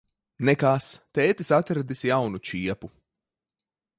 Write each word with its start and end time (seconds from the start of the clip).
Nekas. 0.47 0.87
Tētis 1.17 1.51
atradis 1.59 2.03
jaunu 2.11 2.43
čiepu. 2.51 2.93